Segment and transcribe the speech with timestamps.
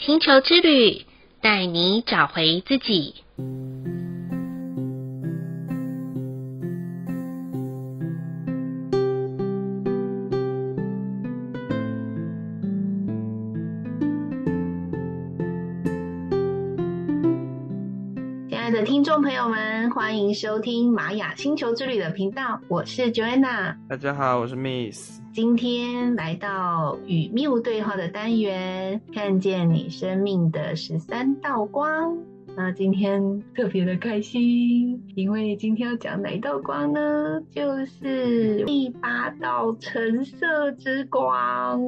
[0.00, 1.04] 星球之旅，
[1.40, 3.14] 带你找回自己。
[20.32, 23.76] 迎收听玛雅星球之旅的频道，我是 Joanna。
[23.86, 25.20] 大家好，我是 Miss。
[25.30, 32.16] 今天来到与谬对话的单元，看见你生命的十三道光。
[32.56, 37.38] 那今天特别的开心，因为今天要讲哪一道光呢？
[37.50, 41.78] 就是第八道橙色之光。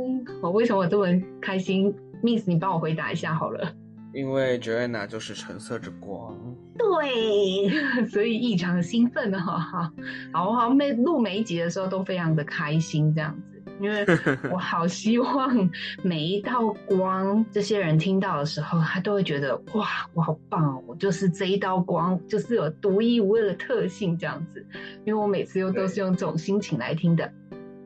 [0.43, 1.07] 我为什么我这么
[1.41, 3.73] 开心？Miss，你帮我回答一下好了。
[4.13, 6.37] 因为 Joanna 就是橙色之光，
[6.77, 7.71] 对，
[8.09, 9.93] 所以异常的兴奋呢，哈哈。
[10.33, 14.05] 好，我好像每录每一集的时候都非常的开心，这样子，因为
[14.53, 15.71] 我好希望
[16.03, 24.67] 每一道光，这些人听到的时候，他都会觉得哇，我好棒哦，我就是这一道光，就是有独一无二的特性，这样子。
[25.05, 27.33] 因为我每次又都是用这种心情来听的。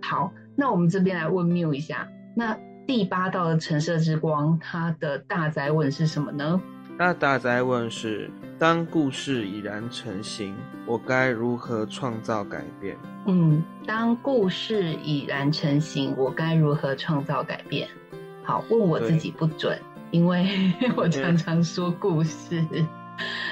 [0.00, 2.58] 好，那我们这边来问谬一下，那。
[2.88, 6.58] 第八道的橙色之光，它的大宅问是什么呢？
[6.98, 10.52] 它的大灾问是：当故事已然成型，
[10.84, 12.96] 我该如何创造改变？
[13.26, 17.88] 嗯，当故事已然成型，我该如何创造改变？
[18.42, 19.78] 好，问我自己不准，
[20.10, 20.48] 因为
[20.96, 22.64] 我常常说故事。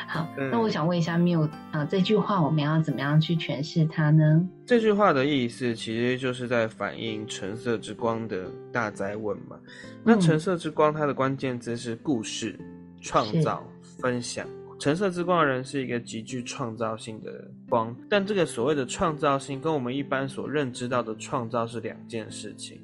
[0.09, 4.45] 好，那我想问一下缪啊、呃，这句话我们要怎么样去诠释它呢？
[4.65, 9.57] 这句话的意思其实就是在反映橙色之光的大灾问嘛。
[10.03, 12.59] 那橙色之光它的关键字是故事、
[13.07, 13.65] 创造、
[14.01, 14.45] 分享。
[14.79, 22.81] 橙色之光的人是一个极具创造性的光，但这个所谓的创造性跟我们一般所认知到的创造是两件事情。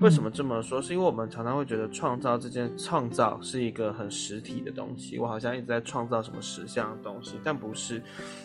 [0.00, 0.80] 为什么这么说？
[0.80, 8.02] 是因为我们常常会觉得创造这件创造是一个很实体的东西，我好像一直在创造什么实像的东西，但不是。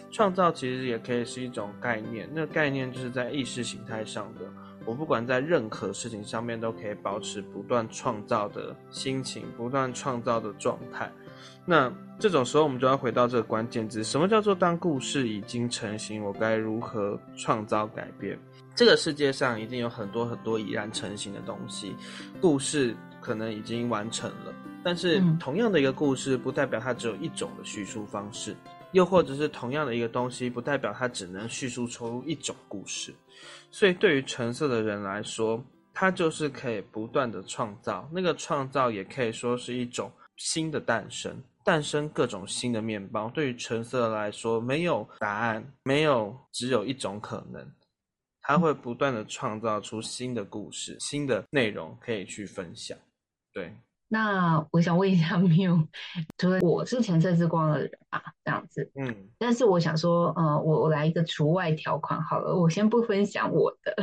[0.09, 4.41] 创造其实也可以是一种概念，那概念就是在意识形态上的。
[4.87, 11.11] 我不管在任何事情上面都可以保持不断创造的心情，不断创造的状态。
[11.65, 18.39] 那这种时候，我们就要回到这个关键字：什么叫做当故事已经成型，我该如何创造改变？
[18.73, 21.93] 这个世界上一定有很多很多已然成型的东西，
[22.39, 28.55] 故事可能已经完成了，但是同样的一个故事，不代表它只有一种的叙述方式，
[28.91, 33.13] 又或者是同样的一个东西，不代表它只能叙述出一种故事。
[33.69, 43.29] 所以，对于橙色的人来说，它就是可以不断的创造，那个创造也可以说是一种新的诞生，诞生各种新的面包。
[43.29, 47.71] 对于橙色来说，没有答案，没有只有一种可能。
[48.41, 52.97] 他会不断的创造出新的故事、新的内容可以去分享。
[53.51, 53.75] 对，
[54.07, 55.88] 那我想问一下 谬，
[56.38, 63.96] 除了我是橙色之光的人啊，这样子，嗯，但是我想说，呃，我我来一个除外条款好了，我先不分享我的。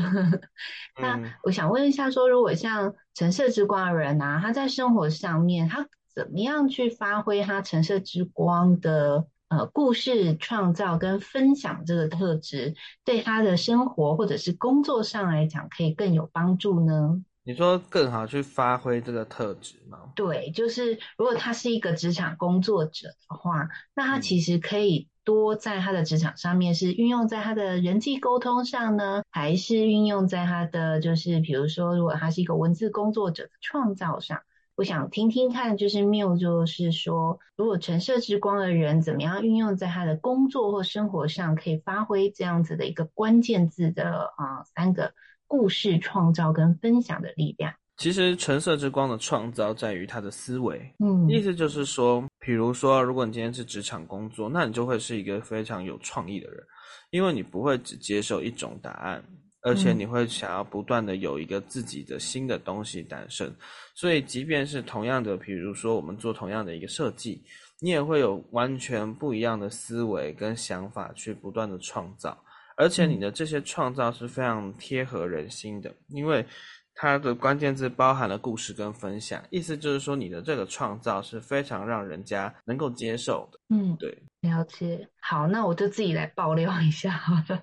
[1.00, 9.26] 那我想问一下，说如果像橙色之光的人啊，他在生活上面，他怎么样去发挥他橙色之光的？
[9.48, 17.22] 呃，故事创造跟分享这个特质，对他的生活或者是工作上来讲，可以更有帮助呢？
[17.44, 19.99] 你说更好去发挥这个特质吗？
[20.16, 34.41] 对，就是如果他是一个职场工作者的话，那他其实可以多在他的职场上面是运用在他的人际沟通上呢，还是运用在他的就是比如说，如果他是一个文字工作者的创造上？
[34.76, 45.15] 我想听听看，就是缪，就是说，如果橙色之光的人怎么样运用在他的工作或生活上，可以发挥这样子的一个关键字的啊、呃、三个
[45.47, 47.72] 故事创造跟分享的力量。
[47.97, 56.65] 其实橙色之光的创造在于他的思维，嗯，意思就是说，比如说，如果你今天是职场工作，那你就会是一个非常有创意的人，
[57.10, 59.25] 因为你不会只接受一种答案。
[59.67, 63.50] 而且你会想要不断的有一个自己的新的东西诞生，
[63.94, 67.43] 所以即便是同样的，比如说我们做同样的一个设计，
[67.81, 72.38] 你也会有完全不一样的思维跟想法去不断的创造，
[72.76, 76.47] 而且你的这些创造是非常贴合人心的，因为
[76.94, 83.59] 它的关键字包含了故事跟分享，意思就是说你的这个创造是非常让人家能够接受的。
[83.69, 85.09] 嗯，对，了解。
[85.21, 87.62] 好，那我就自己来爆料一下好了。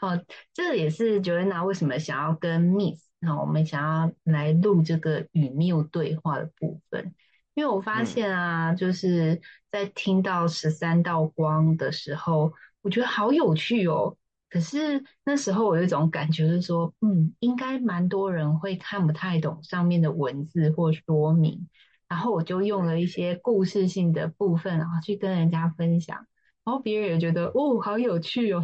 [0.00, 7.12] 哦，这也是 Joanna 为什么想要跟 Miss，那我们想要来录这个与谬对话的部分，
[7.54, 14.16] 因为我发现啊，嗯、就是在听到十三道光的时候，我觉得好有趣哦。
[14.48, 21.68] 可是那时候我有一种感觉，就是说，嗯，应该蛮多人会看不太懂上面的文字或说明，
[22.08, 26.16] 然后我就用了一些故事性的部分，然后去跟人家分享，
[26.64, 28.62] 然后别人也觉得，哦，好有趣哦，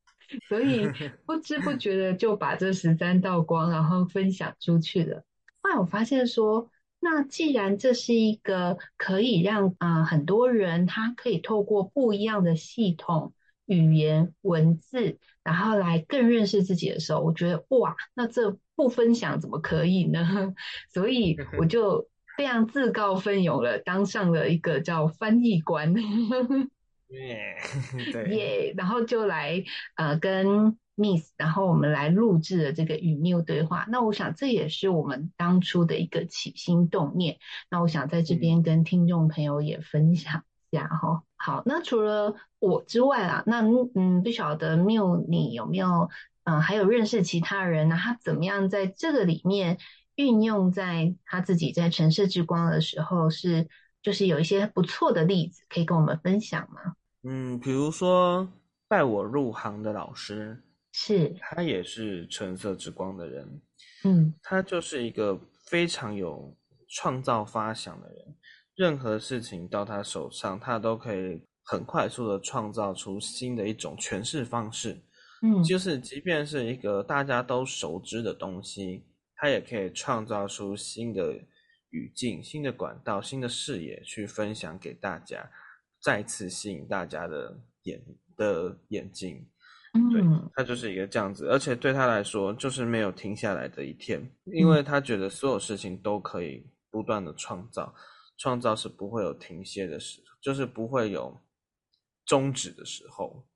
[0.48, 0.88] 所以
[1.26, 5.22] 不知不觉的就把这十三道光，然后分享出去了。
[5.60, 13.34] 后来我发现说，那既然这是一个可以让啊、呃、很多人他可以透过不一样的系统。
[13.66, 20.54] 语言文字，然后来更认识自己的时候，我觉得哇，那这不分享怎么可以呢？
[20.92, 25.94] 所以我就非常自告奋勇了，当上了一个叫翻译官。
[27.08, 27.56] 耶，
[28.30, 29.62] 耶，然后就来
[29.94, 33.86] 呃跟 Miss，然后我们来录制了这个与 Miu 对话。
[33.88, 37.38] 那我想这也是我们当初的一个起心动念。
[37.70, 40.42] 那我想在这边跟听众朋友也分享。
[40.76, 43.62] 呀，哈，好，那除了我之外啊，那
[43.94, 46.08] 嗯，不晓得 Miu 你有没有
[46.44, 47.96] 嗯，还有认识其他人呢？
[47.96, 49.78] 他怎么样在这个里面
[50.14, 53.68] 运用在他自己在橙色之光的时候，是
[54.00, 56.94] 就是有一些不错的例子可以跟我们分享吗？
[57.24, 58.48] 嗯，比如说
[58.86, 60.62] 带我入行的老师，
[60.92, 63.60] 是他也是橙色之光的人，
[64.04, 65.36] 嗯，他就是一个
[65.66, 66.56] 非常有
[66.88, 68.35] 创造发想的人。
[68.76, 74.96] 任何事情到他手上，他都可以很快速的创造出新的一种诠释方式。
[75.42, 81.34] 嗯，就是即便是一个大家都熟知的东西，他也可以创造出新的
[81.90, 85.50] 语境、新的管道、新的视野去分享给大家，
[86.00, 88.02] 再次吸引大家的眼
[88.36, 89.46] 的眼睛。
[89.94, 90.22] 嗯，对，
[90.54, 97.94] 他就是一个这样子，而且对他来说，就是没有停下来的一天，因为他觉得所有事情都可以不断的创造。
[98.36, 101.40] 创造是不会有停歇的时候，就是不会有
[102.24, 103.46] 终止的时候。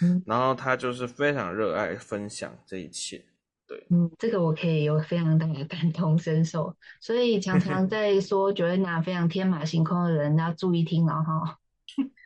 [0.00, 3.24] 嗯，然后他就是非常热爱分享这一切。
[3.66, 6.76] 对，嗯，这个我可以有非常大的感同身受。
[7.00, 11.58] 所以常常 在说 Joanna 非常天马行空的人，要注意听了哈。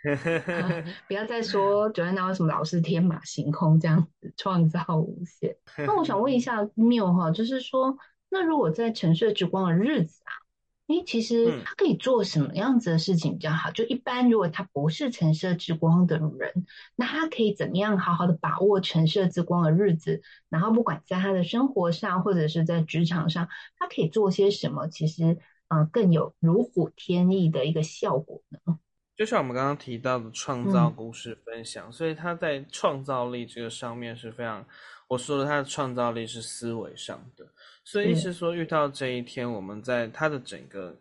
[1.08, 5.56] 不要再说 Joanna 为什么老是天马行空这样子创造无限。
[5.78, 7.96] 那我想问一下 Miu 哈，就是说，
[8.28, 10.41] 那如果在沉睡之光的日子啊。
[10.88, 13.70] 诶，其实他可以做什么样子的事情比较好？
[13.70, 20.20] 就一般，如果他不是橙色之光的人，那他可以怎么样好好的把握橙色之光的日子？
[20.50, 23.48] 然后，不管在他的生活上，或者是在职场上，
[23.78, 24.88] 他可以做些什么？
[24.88, 25.38] 其实，
[25.68, 28.78] 嗯、呃，更有如虎添翼的一个效果呢？
[29.16, 34.66] 就像我们刚刚提到的创造故事分享，嗯、所以他在创造力这个上面是非常，
[35.06, 37.46] 我说的他的创造力是思维上的。
[37.84, 40.96] 所以意思说，遇到这一天，我们在他的整个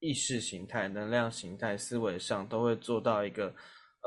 [0.00, 3.54] 意识形态、能量形态、思维上，都会做到一个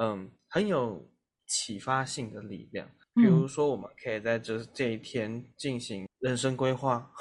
[0.01, 1.03] 嗯很有
[1.47, 2.88] 启发性的力量。
[3.15, 7.12] 比如说，我们可以在这这一天进行人生规划，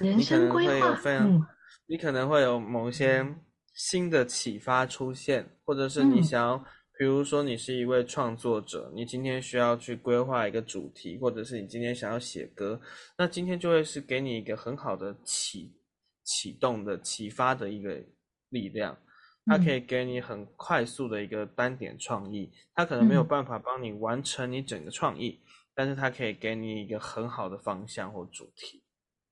[0.00, 1.46] 人生规划，你可能会有非常，嗯、
[1.86, 3.26] 你可能会有某些
[3.74, 6.64] 新的启发出现，或者是你想要。
[6.98, 12.80] 比如说，你是一位创作者，你今天需要去规划一个主题，或者是你今天想要写歌，
[13.18, 15.74] 那今天就会是给你一个很好的启
[16.24, 18.02] 启动的启发的一个
[18.48, 18.96] 力量，
[19.44, 25.38] 它可以给你很快速的一个单点创意，它可能没有办法帮你完成你整个创意，
[25.74, 28.82] 但是它可以给你一个很好的方向或主题。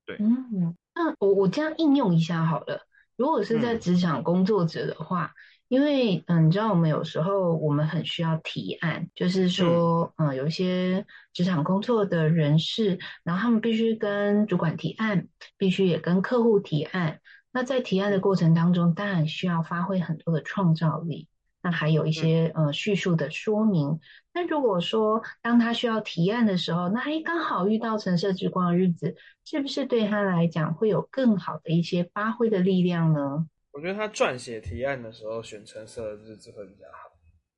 [0.04, 5.28] 对，嗯，那我我这样应用一下好了，如果是在职场工作者的话。
[5.28, 17.20] 嗯因为嗯，你知道我们有时候我们很需要提案，就是说嗯，嗯，有一些职场工作的人士，然后他们必须跟主管提案，必须也跟客户提案。
[17.52, 21.28] 那在提案的过程当中，当然需要发挥很多的创造力。
[21.62, 23.98] 那还有一些呃叙述的说明。
[24.34, 29.16] 那如果说当他需要提案的时候，那哎刚好遇到橙色之光的日子，
[29.46, 33.46] 是不是对他来讲会有更好的一些发挥的力量呢？
[33.74, 37.10] 我觉得他撰写提案的时候选橙色的日子会比较好。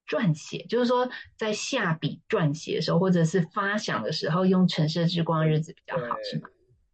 [0.09, 6.49] 撰写就是说，在下笔撰写的时候，或者是发想的时候，用橙色之光的日子比较好，是吗？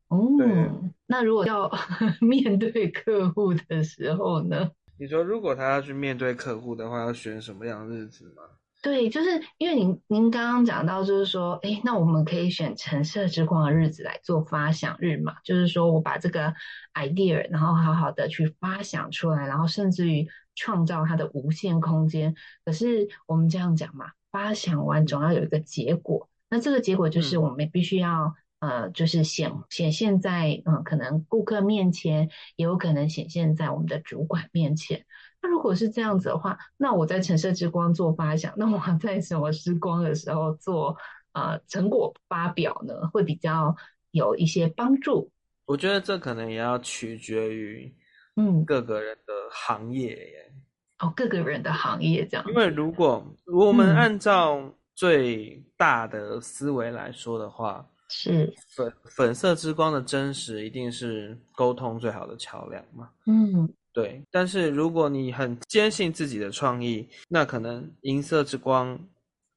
[0.09, 1.71] 哦，那如果要
[2.21, 4.71] 面对客户的时候呢？
[4.99, 8.43] 你说，如果他要去面对客户的话，要选什么样的日子吗？
[8.82, 15.36] 对，就是因为您您刚刚讲到，就是说，哎，那我们可以选橙色之光的日子来做发想日嘛？
[15.44, 16.52] 就是说我把这个
[16.94, 22.34] idea，然后好好的去发想出来，然后甚至于创造它的无限空间。
[22.64, 35.04] 可是我们这样讲嘛，发想完总要有一个结果，那这个结果就是我们必须要、嗯、呃，就是显显现在嗯、呃，可能顾客面前，也有可能显现在我们的主管面前。
[35.42, 40.96] 那如果是这样子的话，那我在橙色之光做发想，那我 在什么之光的时候做
[41.32, 43.75] 呃成果发表呢，会比较
[44.12, 45.28] 有一些帮助？
[45.64, 47.92] 我觉得这可能也要取决于
[48.37, 50.52] 嗯各个人的行业耶。
[50.99, 52.46] 嗯、哦，各个人的行业这样。
[52.49, 63.11] 因为如果我们按照最大的思维来说的话，是粉粉色之光的真实一定是沟通最好的桥梁嘛？
[63.26, 63.68] 嗯。
[63.92, 68.99] 对，但是如果你很坚信自己的创意，那可能银色之光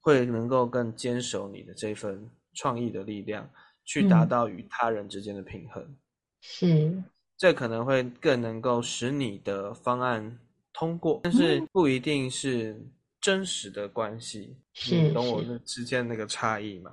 [0.01, 3.49] 会能够更坚守你的这份创意的力量，
[3.85, 5.81] 去达到与他人之间的平衡。
[5.83, 5.95] 嗯、
[6.41, 7.03] 是，
[7.37, 10.37] 这可能会更能够使你的方案
[10.73, 12.77] 通过，但是不一定是
[13.21, 14.57] 真实的关系。
[14.91, 16.91] 你懂我们之间那个差异吗？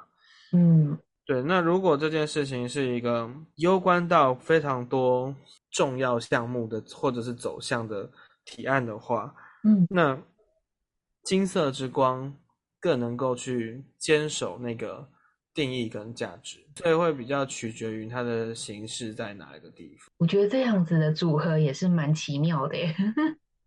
[0.52, 0.96] 嗯。
[1.24, 5.32] 对，那如果这件事情是一个攸关到非常多
[5.70, 8.10] 重要项目的或者是走向的
[8.44, 10.20] 提案的话，嗯，那
[11.22, 12.34] 金色之光
[12.80, 15.08] 更能够去坚守那个
[15.54, 20.08] 定义跟价值，所以会比较取决于它的形式在哪一个地方。
[20.18, 22.96] 我觉得这样子的组合也是蛮奇妙的耶。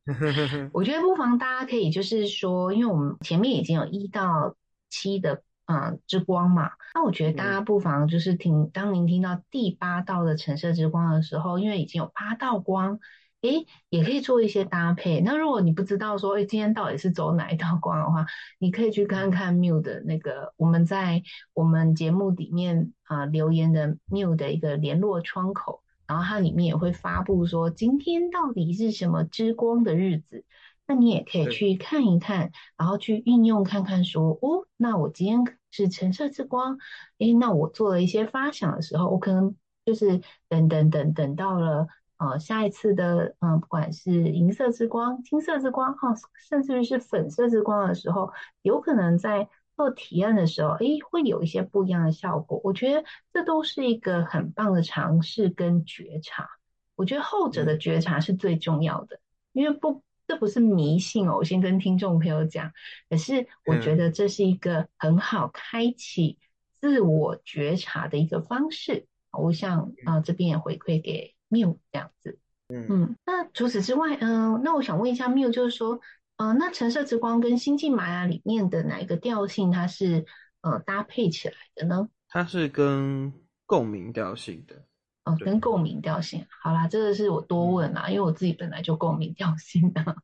[0.73, 4.57] 我觉得不妨大家可以就是说，因为我们前面已经有一到
[4.89, 5.41] 七的。
[5.67, 12.99] 嗯，之光嘛，那我觉得大家不妨就是听，嗯、当您听到第八道的橙色之光的时候，因为已经有八道光，
[13.41, 15.21] 诶，也可以做一些搭配。
[15.21, 18.27] 那如果你不知道说，诶，今天到底是走哪一道光的话，
[18.59, 21.23] 你可以去看看 Miu 的那个我们在
[21.55, 30.45] 我们节目里面啊、呃、留言的 Miu 的一个联络窗口，然后它里面也会发布说今天到底是什么之光的日子。
[30.87, 36.77] 那你也可以去看一看，然后去运用看看说，说哦，那我今天是橙色之光，
[37.17, 41.87] 诶，那我做了一些发想的时候，我可能就是等等等等到了
[42.17, 46.13] 呃下一次的嗯、呃，不管是银色之光、金色之光哈，
[46.47, 52.61] 甚至于是粉色之光的时候，有可能在做体验的时候，诶，会有一些不一样的效果。
[52.63, 56.47] 我觉得这都是一个很棒的尝试跟觉察。
[56.95, 59.19] 我觉得后者的觉察是最重要的，
[59.51, 60.03] 因为不。
[60.27, 62.71] 这不是迷信哦，我先跟听众朋友讲。
[63.09, 66.39] 可是我觉得这是一个很好开启
[66.81, 69.07] 自我觉察的一个方式。
[69.31, 72.39] 我想啊，这边也回馈给 Miu 这样子。
[72.69, 73.15] 嗯嗯。
[73.25, 75.99] 那除此之外，嗯、呃，那我想问一下 Miu，就是说，
[76.37, 80.25] 嗯、呃，那橙色之光跟星际玛雅里面的哪一个调性它是
[80.61, 82.09] 呃搭配起来的呢？
[82.29, 83.33] 它是跟
[83.65, 84.85] 共鸣调性的。
[85.25, 90.15] 哦，跟共鸣调性，好啦，这个是我多问啦，嗯、因为我自己本来就共鸣调性的，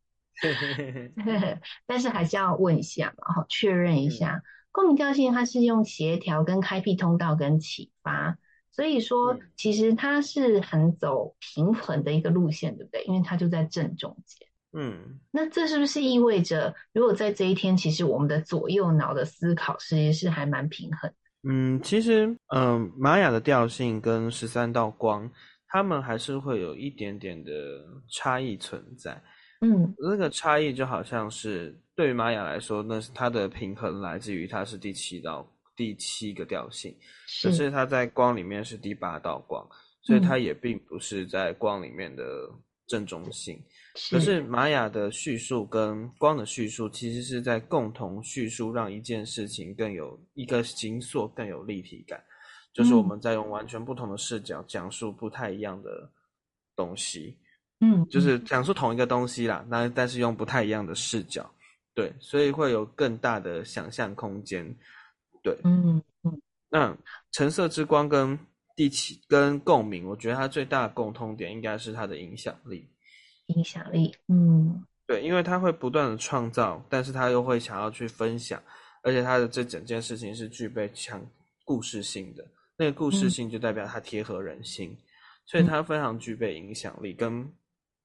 [1.88, 8.38] 但是还是要问一下嘛，好，确认一下，共鸣调性它是用协调跟开辟通道跟启发，
[8.72, 13.03] 所以说其实它是很走平衡的一个路线，对不对？
[13.05, 14.48] 因为它就在正中间。
[14.74, 21.12] 嗯，那这是不是意味着，如果在这一天，其实我们的左右脑的思考其实是还蛮平衡？
[21.43, 25.29] 嗯，其实，嗯，玛雅的调性跟十三道光，
[25.67, 27.51] 他们还是会有一点点的
[28.10, 29.19] 差异存在。
[29.62, 36.95] 嗯，那个差异就好像是对于玛雅来说，那是它的平衡来自于它是第七道第七个调性，
[37.27, 39.67] 是可是它在光里面是第八道光，
[40.03, 42.24] 所以它也并不是在光里面的
[42.88, 43.60] 正中心。
[44.10, 52.24] 可是玛雅的叙述跟光的叙述，其实是在共同叙述，让一件事情更有一个形塑，更有立体感。
[52.74, 56.10] 就是我们在用完全不同的视角讲述不太一样的
[56.74, 57.38] 东西，
[57.81, 61.53] 嗯，就是讲述同一个东西啦，那但是用不太一样的视角，
[61.93, 64.74] 对，所以会有更大的想象空间，
[65.43, 66.41] 对，嗯嗯。
[66.69, 66.98] 那
[67.33, 68.39] 橙色之光跟
[68.74, 72.88] 第七跟共鸣，我觉得它最大的共通点应该是它的影响力。
[73.51, 78.62] 影响力，嗯，对，因为他会不断的创造，但是他又会想要去分享，
[79.03, 81.22] 而且他的这整件事情是具备强
[81.65, 82.46] 故事性的，
[82.77, 84.98] 那个故事性就代表他贴合人心，嗯、
[85.46, 87.51] 所以他非常具备影响力，跟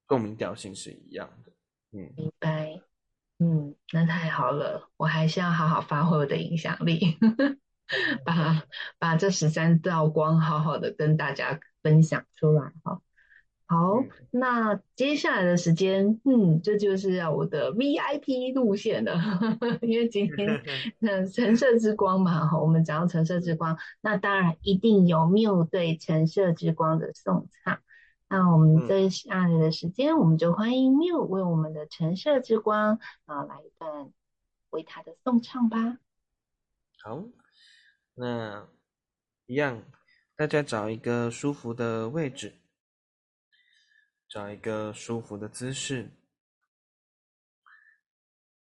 [0.07, 1.53] 共鸣调性是一样的。
[1.93, 2.81] 嗯，明白，
[3.39, 7.19] 嗯，那太好了，我还是要好好发挥我的影响力，
[8.25, 8.63] 把
[8.99, 13.01] 把这十三道光好好的跟大家分享出来，哈。
[13.69, 19.19] 好，那接下来的时间，嗯，这就是要我的 VIP 路线了，
[19.83, 20.63] 因为今天
[21.01, 27.81] 那 橙色之光嘛，哈，我们讲到橙色之光，那当然一定有 Miu 对橙色之光的颂唱。
[28.29, 34.13] 那我们接下来的时间，我们就欢迎 Miu 为我们的橙色之光啊来一段
[34.71, 35.99] 为他的颂唱吧。
[37.03, 37.25] 好，
[38.15, 38.69] 那
[39.47, 39.83] 一样，
[40.37, 42.53] 大家找一个舒服的位置。
[44.29, 46.11] 找一个舒服的姿势，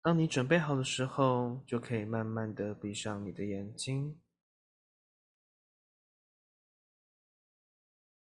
[0.02, 4.20] 当你准备好的时候，就可以慢慢的闭上你的眼睛，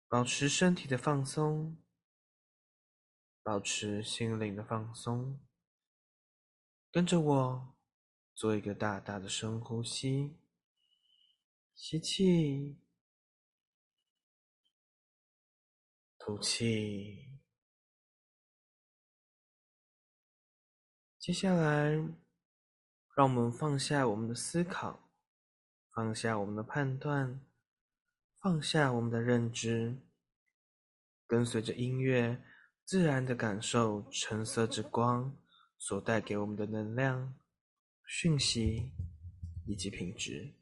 [0.09, 1.83] 保持身体的放松，
[3.43, 5.41] 保持心灵的放松，
[6.91, 7.75] 跟着我
[8.35, 10.37] 做一个大大的深呼吸，
[11.75, 12.77] 吸气，
[16.25, 17.41] 吐气。
[21.19, 21.95] 接下来，
[23.17, 25.11] 让我们放下我们的思考，
[25.93, 27.45] 放下我们的判断，
[28.41, 29.99] 放下我们的认知，
[31.27, 32.41] 跟随着音乐，
[32.85, 35.37] 自然的感受橙色之光
[35.77, 37.37] 所带给我们的能量、
[38.07, 38.93] 讯息
[39.67, 40.55] 以及品质。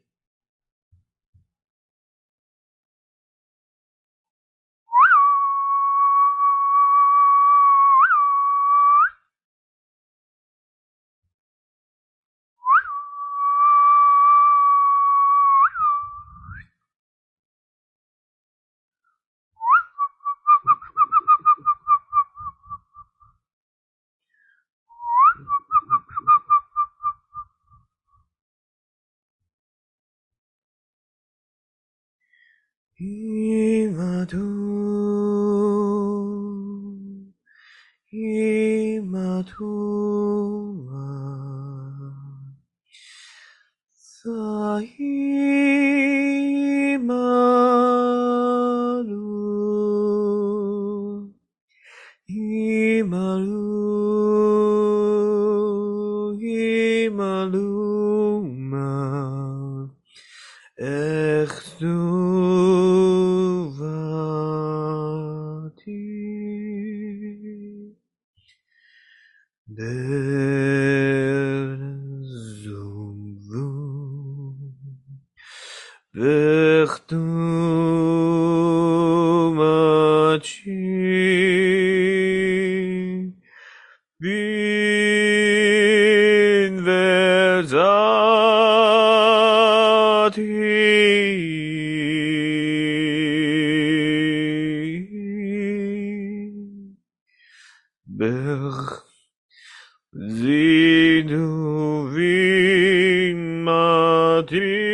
[104.51, 104.90] Ti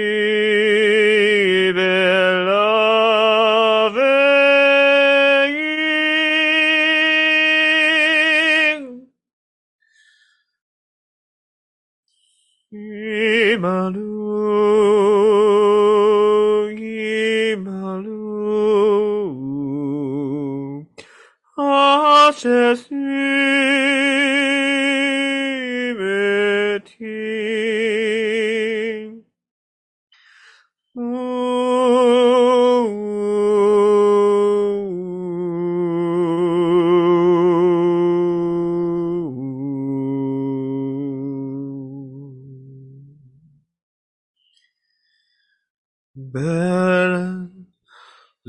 [46.19, 47.67] Belen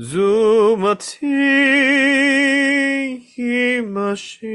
[0.00, 1.28] Zumati
[3.36, 4.48] Himashiv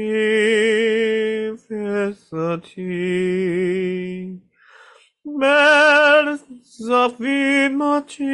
[1.70, 2.80] Esati
[5.24, 6.40] Belen
[6.82, 8.24] Zafimati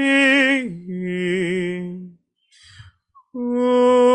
[3.36, 4.10] Ooh.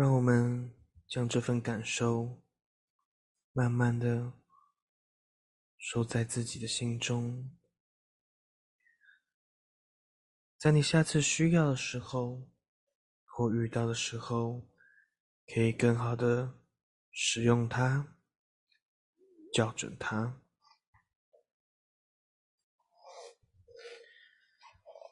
[0.00, 0.74] 让我们
[1.06, 2.42] 将这份感受
[3.52, 4.32] 慢慢的
[5.76, 7.54] 收在自己的心中，
[10.56, 12.48] 在你下次需要的时候
[13.26, 14.66] 或遇到的时候，
[15.46, 16.58] 可以更好的
[17.10, 18.16] 使用它，
[19.52, 20.40] 校准它，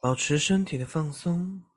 [0.01, 1.68] 保持身体的放松。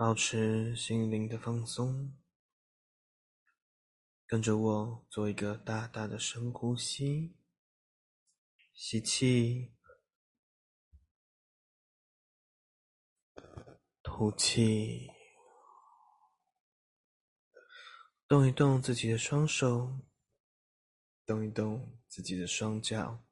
[0.00, 2.16] 保持心灵的放松，
[4.26, 7.36] 跟着我做一个大大的深呼吸，
[8.72, 9.74] 吸气，
[14.02, 15.10] 吐气，
[18.26, 20.00] 动一动自己的双手，
[21.26, 23.22] 动一动自己的双脚。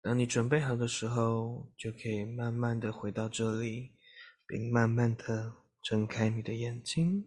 [0.00, 3.99] 当你准备好的时候，就可以慢慢的回到这里。
[4.50, 7.24] 并慢慢的睁开你的眼睛。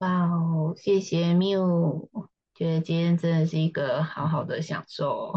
[0.00, 2.10] 哇哦，谢谢 Miu，
[2.54, 5.32] 觉得今天真的是一个好好的享受。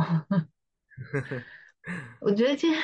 [2.19, 2.83] 我觉得今天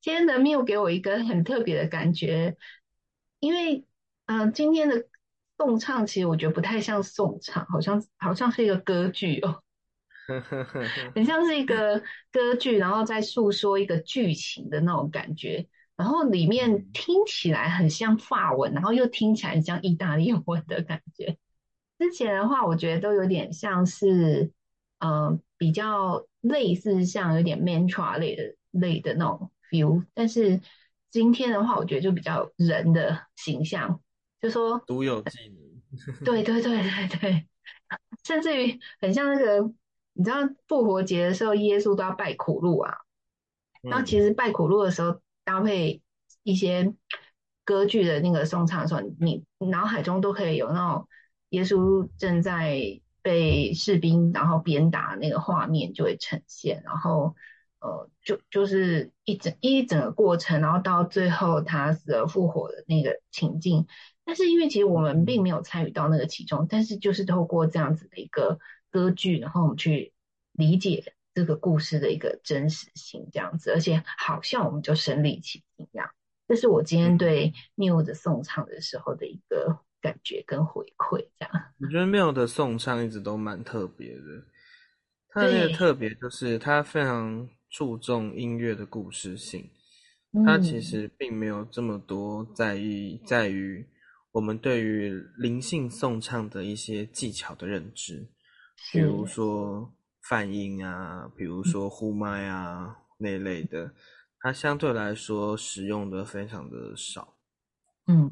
[0.00, 2.56] 今天的 Miu 给我一个很特别的感觉，
[3.40, 3.84] 因为
[4.24, 5.06] 嗯、呃，今天的
[5.58, 9.62] 颂唱其实我觉得不太像颂唱，好像好像是一个歌剧哦，
[11.14, 15.68] 很像是一个歌剧，然后再诉说一个剧情的那种感觉。
[15.98, 21.36] 然后里面听起来很像法文，然后又听起来很像意大利文的感觉。
[21.98, 24.52] 之前的话，我觉得都有点像是，
[25.00, 30.04] 嗯、呃，比较类似像有点 mantra 类的类的那种 feel。
[30.14, 30.60] 但是
[31.10, 34.00] 今天的话，我觉得就比较人的形象，
[34.40, 35.58] 就说独有技能。
[36.24, 37.48] 对对对对对，
[38.22, 39.72] 甚至于很像那个，
[40.12, 40.36] 你知道
[40.68, 42.94] 复活节的时候，耶稣都要拜苦路啊。
[43.82, 45.20] 然后其实拜苦路的时候。
[45.48, 46.02] 搭配
[46.42, 46.92] 一些
[47.64, 51.08] 歌剧的那个颂唱的时候，你脑海中都可以有那种
[51.48, 57.34] 耶稣正在被士兵然后鞭打那个画面就会呈现，然后
[57.80, 63.86] 呃就就是一整一整个过程，然后到最后他死而复活的那个情境。
[64.26, 68.58] 但是因为其实我们并没有参与到那个其中，但是就是透过这样子的一个
[68.90, 70.12] 歌剧，然后我们去
[70.52, 71.14] 理解。
[71.34, 76.10] 这个故事的一个真实性，这样子，而且好像我们就身临其境一样。
[76.48, 81.52] 这是我今天对 Miu 的颂唱的时候的一个感觉跟回馈，这样。
[81.78, 84.44] 我觉得 Miu 的颂唱一直都蛮特别的，
[85.28, 89.70] 他的那个特别就是他非常注重音乐的故事性，
[90.44, 93.86] 他其实并没有这么多在意在于
[94.32, 98.26] 我们对于灵性颂唱的一些技巧的认知，
[98.90, 99.94] 比如说。
[100.28, 103.94] 泛音啊，比如说呼麦啊、嗯、那类的，
[104.40, 107.38] 它相对来说使用的非常的少。
[108.06, 108.28] 嗯，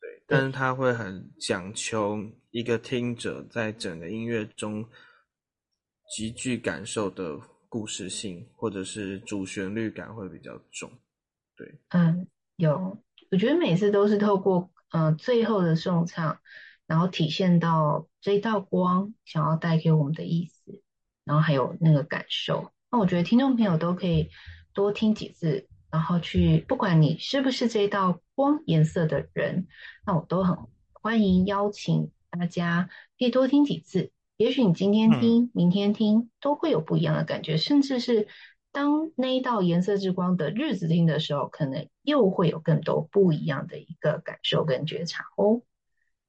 [0.00, 2.16] 对，但是它会很讲求
[2.52, 4.88] 一个听者在整个音乐中
[6.14, 7.36] 极具感受的
[7.68, 10.88] 故事性，或者是主旋律感会比较重。
[11.56, 12.96] 对，嗯，有，
[13.32, 16.38] 我觉得每次都是透过嗯、呃、最后的颂唱，
[16.86, 20.61] 然后体现到这一道光想要带给我们的意思。
[21.24, 24.28] 然后还有那个感受，那我觉得听众朋友都可以
[24.74, 29.66] 多听几次，然后去不管你是不是这一道光颜色的人，
[30.06, 30.56] 那我都很
[30.92, 34.10] 欢迎邀请大家可以多听几次。
[34.36, 38.26] 也许你今天听，明天听都会有不一样的感觉，甚至是
[38.72, 45.62] 当那一道颜色之光的日子听的时候，可能又会有更多不一样的一个感受跟觉察哦。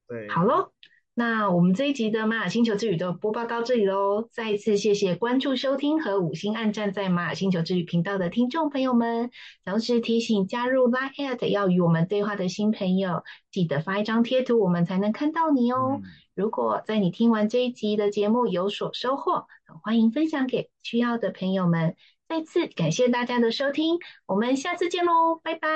[0.06, 0.70] 对，好喽。
[1.16, 4.28] 那我们这一集的玛雅星球之旅就播报到这里喽。
[4.32, 9.30] 再一次谢谢关注、收听和五星按赞在玛雅星球之旅频道的听众朋友们。
[9.64, 13.22] 同时提醒加入 Line@ 要与我们对话的新朋友，
[13.52, 16.00] 记得发一张贴图，我们才能看到你哦。
[16.02, 16.02] 嗯、
[16.34, 19.46] 如果在你听完这一集的节目有所收获，
[19.84, 21.94] 欢迎分享给需要的朋友们。
[22.28, 25.68] 再次感谢大家的收听，我们下次见喽，拜拜，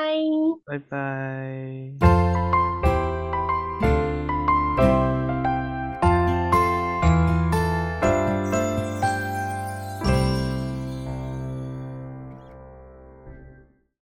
[0.66, 2.37] 拜拜。